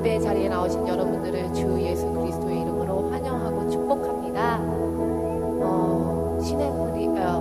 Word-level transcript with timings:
예배 0.00 0.18
자리에 0.20 0.48
나오신 0.48 0.88
여러분들을 0.88 1.52
주 1.52 1.78
예수 1.82 2.10
그리스도의 2.10 2.62
이름으로 2.62 3.10
환영하고 3.10 3.68
축복합니다. 3.68 4.58
어, 5.62 6.38
시냇물이 6.42 7.08
어, 7.18 7.40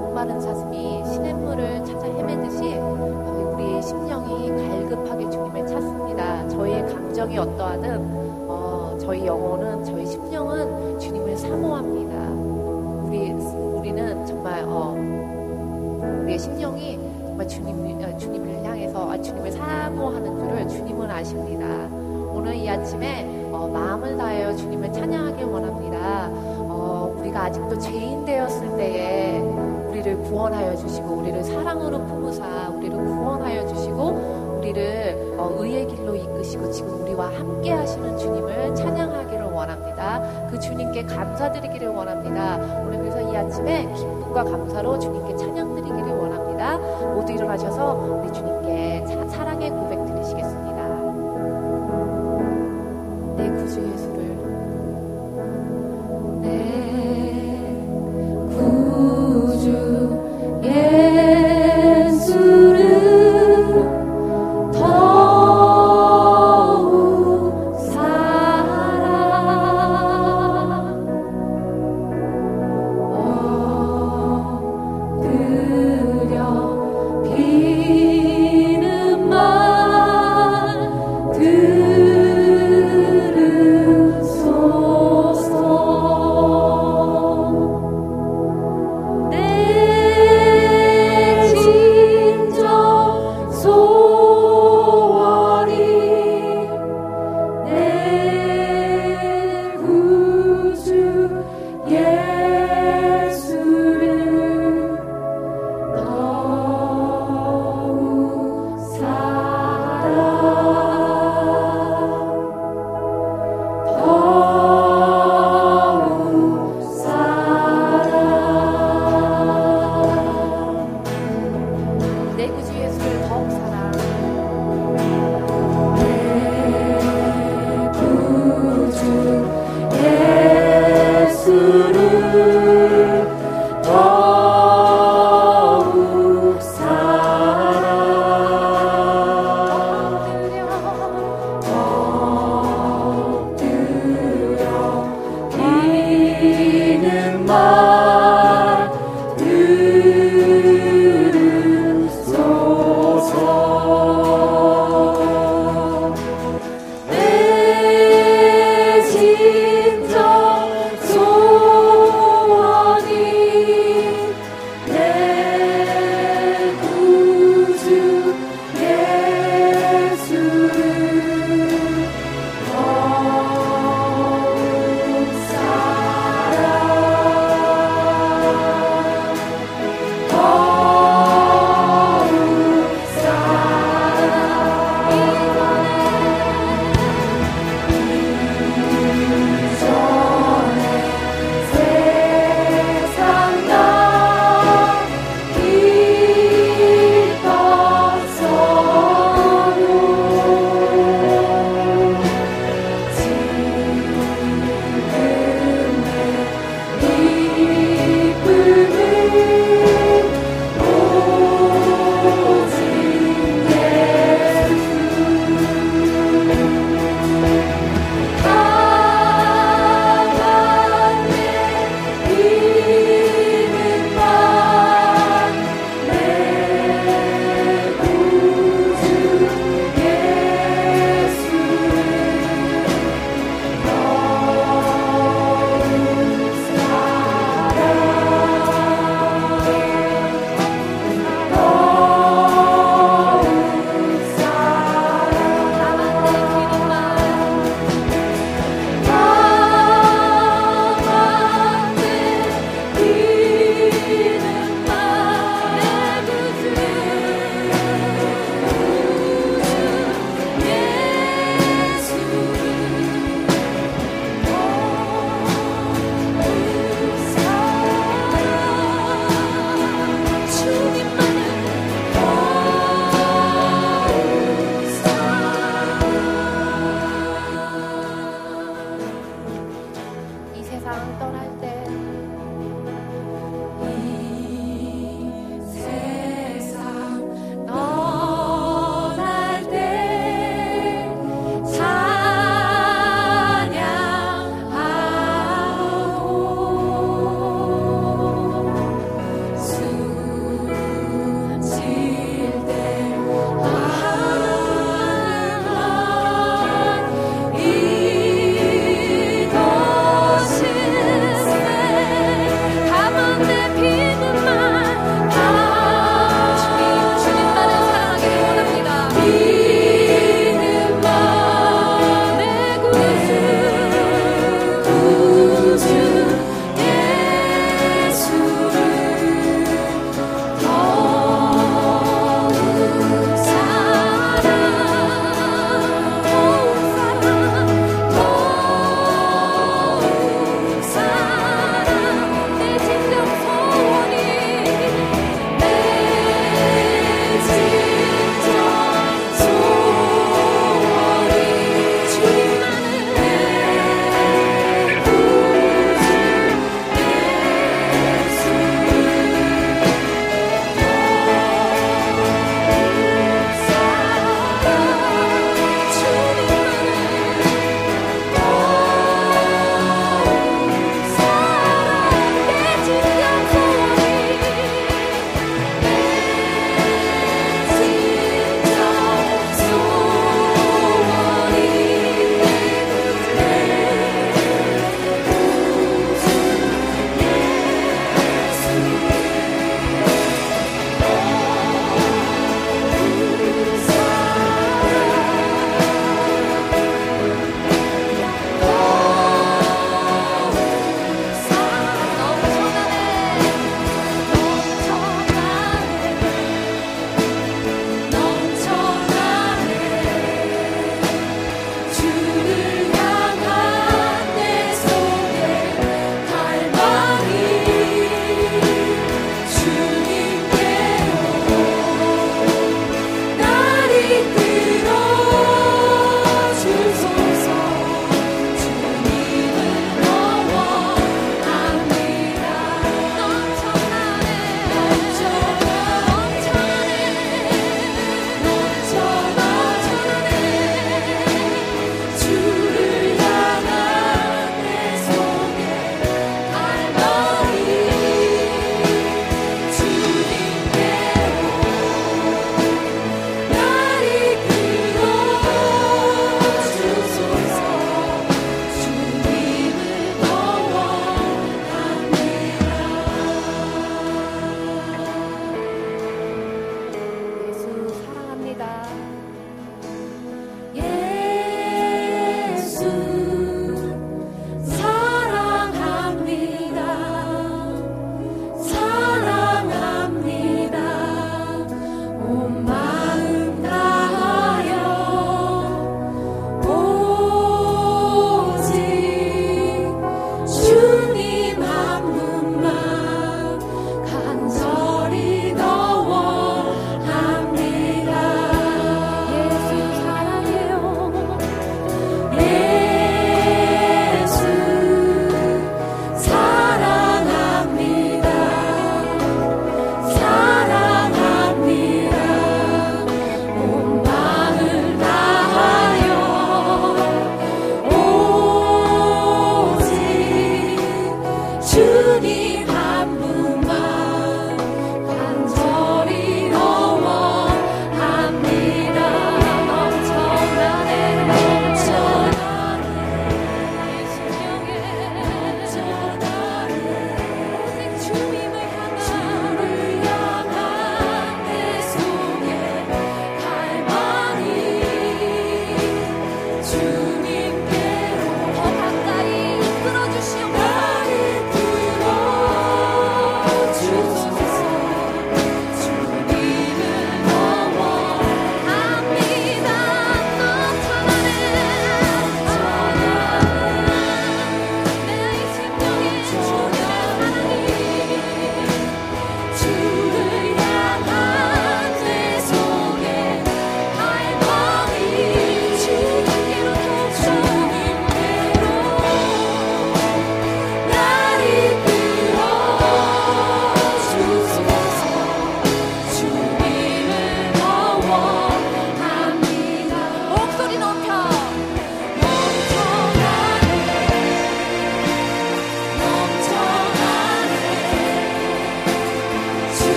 목마른 0.00 0.40
사슴이 0.40 1.04
시냇물을 1.06 1.84
찾아 1.84 2.06
헤매듯이 2.06 2.74
우리의 2.74 3.82
심령이 3.82 4.48
갈급하게 4.48 5.30
주님을 5.30 5.66
찾습니다. 5.66 6.48
저희의 6.48 6.86
감정이 6.88 7.38
어떠하든 7.38 8.00
어, 8.48 8.96
저희 9.00 9.24
영혼은 9.24 9.84
저희 9.84 10.06
심령은 10.06 10.98
주님을 10.98 11.36
사모합니다. 11.36 12.16
우리 13.06 13.30
우리는 13.30 14.26
정말 14.26 14.64
어, 14.66 14.96
우리의 16.22 16.36
심령이 16.36 17.05
정말 17.36 17.48
주님, 17.48 18.02
어, 18.02 18.16
주님을 18.16 18.64
향해서 18.64 19.10
아, 19.10 19.20
주님을 19.20 19.52
사모하는 19.52 20.38
줄을 20.38 20.68
주님은 20.68 21.10
아십니다. 21.10 21.66
오늘 22.32 22.54
이 22.54 22.66
아침에 22.66 23.50
어, 23.52 23.68
마음을 23.68 24.16
다하여 24.16 24.56
주님을 24.56 24.90
찬양하길 24.90 25.44
원합니다. 25.44 26.30
어, 26.32 27.14
우리가 27.18 27.44
아직도 27.44 27.78
죄인 27.78 28.24
되었을 28.24 28.78
때에 28.78 29.40
우리를 29.40 30.16
구원하여 30.22 30.76
주시고 30.76 31.08
우리를 31.08 31.44
사랑으로 31.44 32.06
품으사 32.06 32.70
우리를 32.70 32.96
구원하여 32.96 33.66
주시고 33.66 34.56
우리를 34.60 35.34
어, 35.36 35.54
의의 35.58 35.88
길로 35.88 36.16
이끄시고 36.16 36.70
지금 36.70 37.02
우리와 37.02 37.26
함께 37.34 37.72
하시는 37.72 38.16
주님을 38.16 38.74
찬양하기를 38.74 39.25
그 40.50 40.58
주님께 40.58 41.04
감사드리기를 41.04 41.88
원합니다. 41.88 42.56
오늘 42.84 42.98
그래서 42.98 43.20
이 43.20 43.36
아침에 43.36 43.82
기쁨과 43.92 44.44
감사로 44.44 44.98
주님께 44.98 45.36
찬양 45.36 45.74
드리기를 45.74 46.08
원합니다. 46.12 46.78
모두 47.14 47.32
일어나셔서 47.32 47.94
우리 48.22 48.32
주님께 48.32 49.04
사랑의 49.28 49.70
고백 49.70 50.05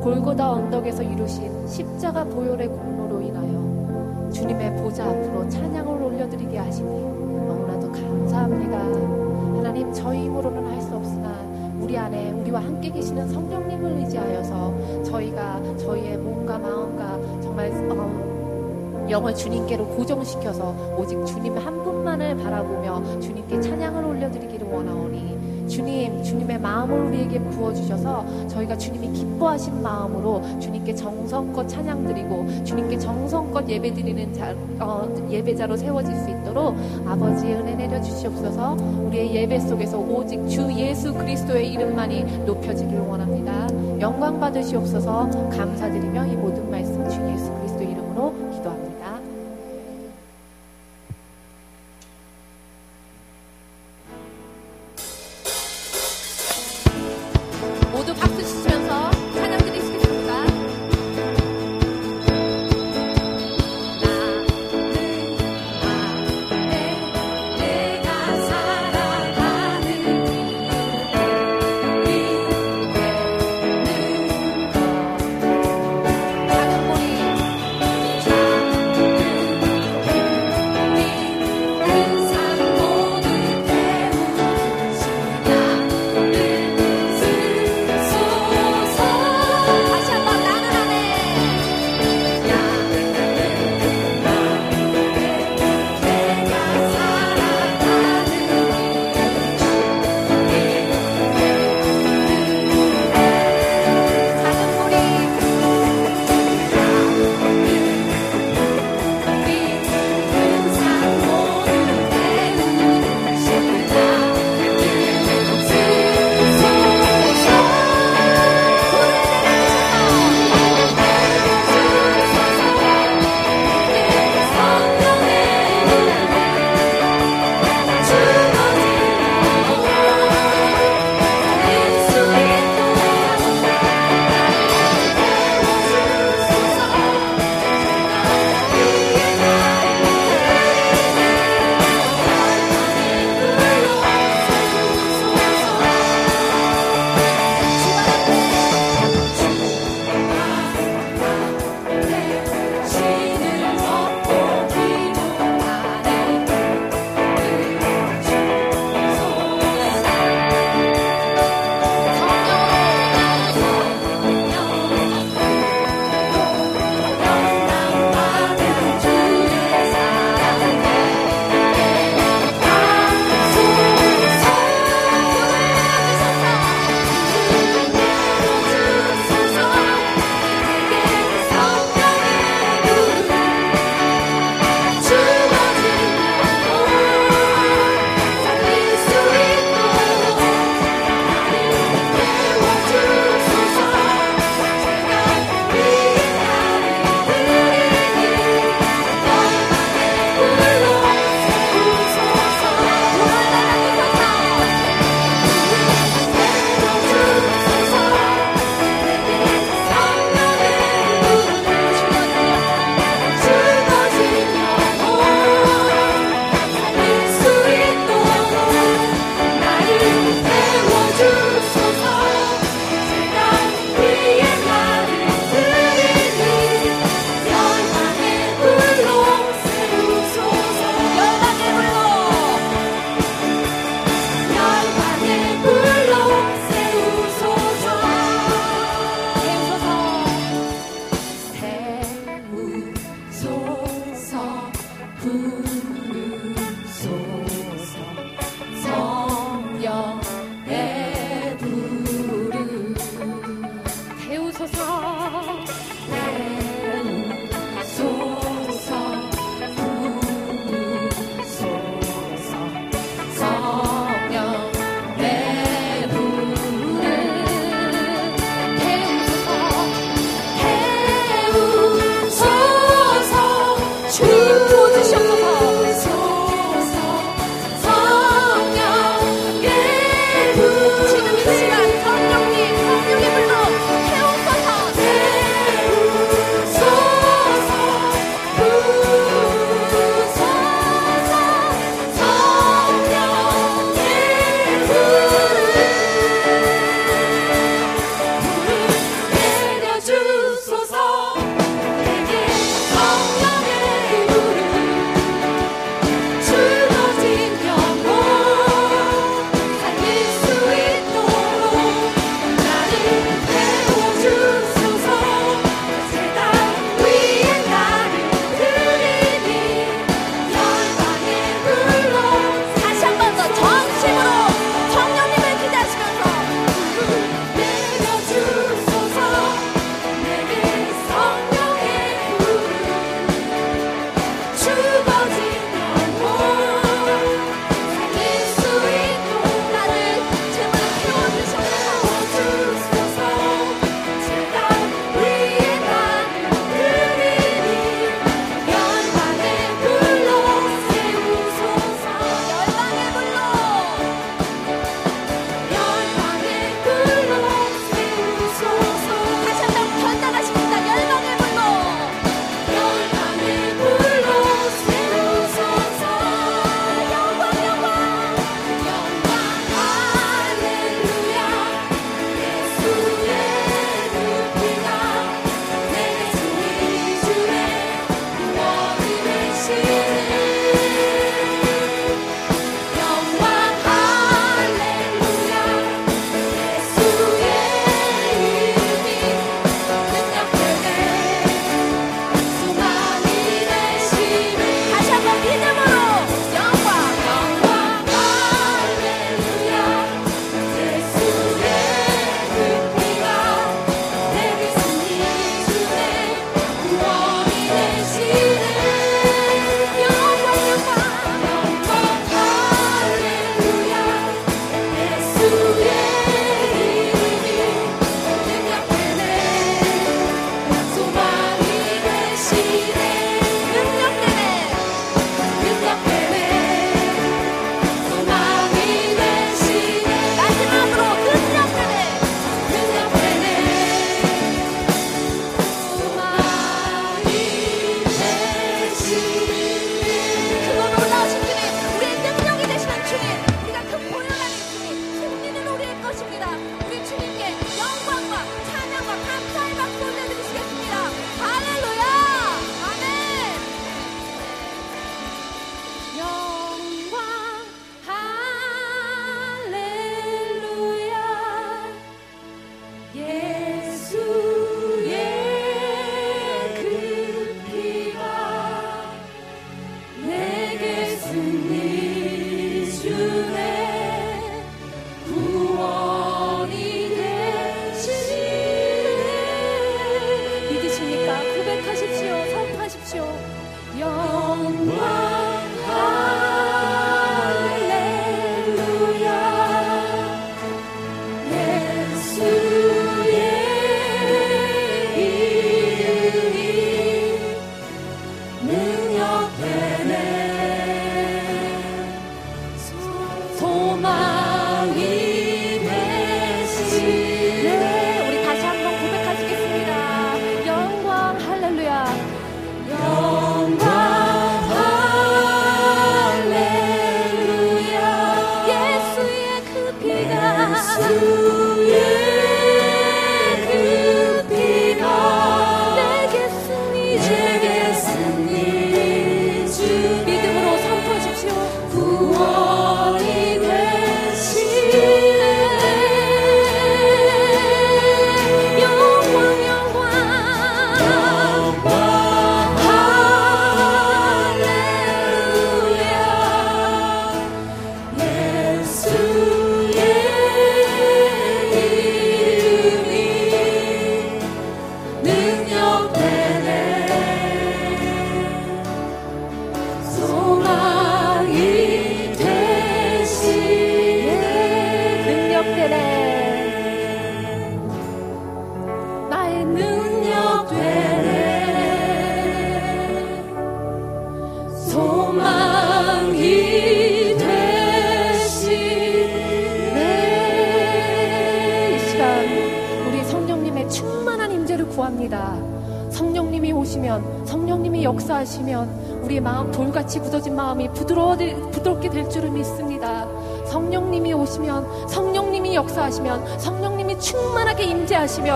골고다 0.00 0.52
언덕에서 0.52 1.02
이루신 1.02 1.68
십자가 1.68 2.24
보혈의 2.24 2.68
공로로 2.68 3.20
인하여 3.20 4.30
주님의 4.32 4.76
보좌 4.76 5.04
앞으로 5.04 5.48
찬양을 5.48 6.02
올려드리게 6.02 6.56
하시니 6.58 6.88
너무나도 6.88 7.92
감사합니다. 7.92 8.78
하나님 9.58 9.92
저희 9.92 10.24
힘으로는 10.24 10.66
할 10.66 10.80
수 10.80 10.96
없으나 10.96 11.49
우리 11.80 11.96
안에 11.96 12.30
우리와 12.32 12.60
함께 12.60 12.90
계시는 12.90 13.28
성령님을 13.28 13.92
의지하여서 14.00 15.02
저희가 15.04 15.60
저희의 15.78 16.18
몸과 16.18 16.58
마음과 16.58 17.40
정말 17.40 17.70
어, 17.90 19.06
영을 19.10 19.34
주님께로 19.34 19.86
고정시켜서 19.88 20.74
오직 20.96 21.24
주님 21.24 21.56
한 21.56 21.82
분만을 21.82 22.36
바라보며 22.36 23.20
주님께 23.20 23.60
찬양을 23.60 24.04
올려드리기를 24.04 24.68
원하오니 24.68 25.39
주님, 25.70 26.22
주님의 26.22 26.60
마음을 26.60 27.06
우리에게 27.06 27.38
부어주셔서 27.38 28.48
저희가 28.48 28.76
주님이 28.76 29.12
기뻐하신 29.12 29.80
마음으로 29.80 30.42
주님께 30.58 30.94
정성껏 30.96 31.68
찬양 31.68 32.06
드리고 32.06 32.64
주님께 32.64 32.98
정성껏 32.98 33.68
예배 33.68 33.94
드리는 33.94 34.32
자, 34.34 34.54
어, 34.80 35.08
예배자로 35.30 35.76
세워질 35.76 36.14
수 36.16 36.30
있도록 36.30 36.76
아버지의 37.06 37.54
은혜 37.54 37.74
내려 37.76 38.02
주시옵소서 38.02 38.76
우리의 39.06 39.34
예배 39.36 39.60
속에서 39.60 39.98
오직 39.98 40.46
주 40.48 40.70
예수 40.74 41.14
그리스도의 41.14 41.72
이름만이 41.72 42.24
높여지길 42.44 42.98
원합니다. 42.98 43.68
영광 44.00 44.40
받으시옵소서 44.40 45.30
감사드리며 45.50 46.26
이 46.26 46.36
모든 46.36 46.68
말씀 46.68 46.89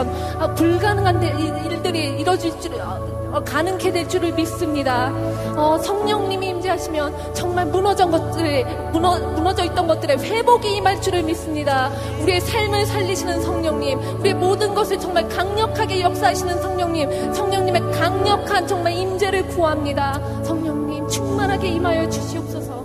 임재하시면 0.04 0.36
아, 0.38 0.54
불가능한 0.54 1.22
일들이 1.22 2.20
이루어질 2.20 2.58
줄 2.60 2.74
어, 2.80 3.14
어, 3.32 3.40
가능케 3.42 3.90
될 3.90 4.08
줄을 4.08 4.32
믿습니다. 4.32 5.10
어, 5.56 5.78
성령님이 5.78 6.50
임재하시면 6.50 7.34
정말 7.34 7.66
무너진 7.66 8.10
것들이 8.10 8.64
무너, 8.92 9.18
무너져 9.32 9.64
있던 9.64 9.86
것들의 9.86 10.18
회복이 10.18 10.76
임할 10.76 11.00
줄을 11.00 11.22
믿습니다. 11.24 11.90
우리의 12.22 12.40
삶을 12.40 12.86
살리시는 12.86 13.42
성령님, 13.42 13.98
우리의 14.20 14.34
모든 14.34 14.74
것을 14.74 15.00
정말 15.00 15.28
강력하게 15.28 16.00
역사하시는 16.02 16.62
성령님, 16.62 17.34
성령님의 17.34 17.80
강력한 17.92 18.66
정말 18.66 18.92
임재를 18.92 19.48
구합니다. 19.48 20.20
성령님 20.44 21.08
충만하게 21.08 21.68
임하여 21.68 22.08
주시옵소서. 22.08 22.84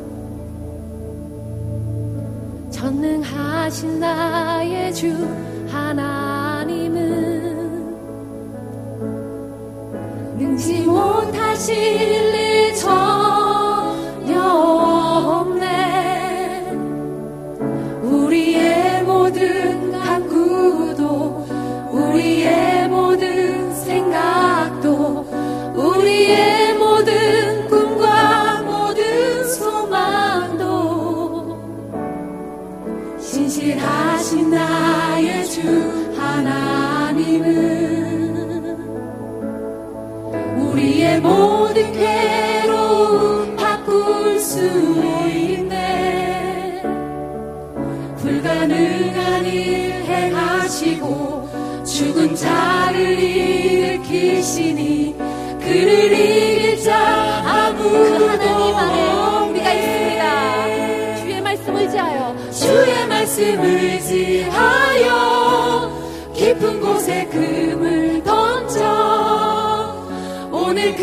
전능하신 2.72 4.00
나의 4.00 4.94
주 4.94 5.14
하나 5.70 6.39
능지 10.60 10.82
못하실 10.82 12.49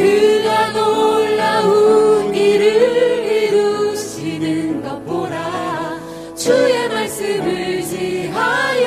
그가 0.06 0.70
놀라운 0.70 2.32
일을 2.34 3.24
이루시는 3.44 4.82
것 4.82 5.04
보라 5.04 5.98
주의 6.36 6.88
말씀을 6.88 7.48
의지하여 7.48 8.86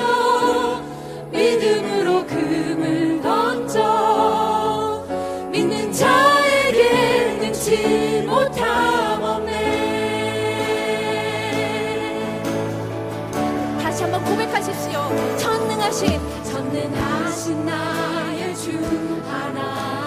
믿음으로 1.31 2.25
금을 2.25 3.21
던져 3.21 5.05
믿는 5.51 5.91
자에게 5.91 7.37
능치 7.41 8.23
못함 8.25 9.21
없네 9.21 9.59
다시 13.83 14.03
한번 14.03 14.23
고백하십시오. 14.23 15.37
전능하신 15.37 16.19
전능하신 16.45 17.65
나의 17.65 18.55
주 18.55 18.71
하나 19.27 19.98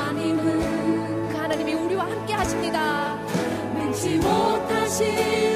못 5.01 5.52